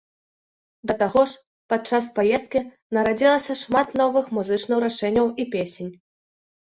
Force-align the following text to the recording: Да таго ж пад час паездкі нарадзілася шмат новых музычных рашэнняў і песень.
Да 0.91 0.93
таго 1.01 1.21
ж 1.31 1.35
пад 1.73 1.81
час 1.91 2.07
паездкі 2.15 2.61
нарадзілася 2.99 3.57
шмат 3.63 3.87
новых 4.01 4.25
музычных 4.39 4.77
рашэнняў 4.85 5.27
і 5.45 5.47
песень. 5.57 5.91